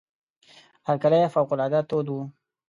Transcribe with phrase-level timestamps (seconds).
[0.87, 2.21] هرکلی فوق العاده تود وو.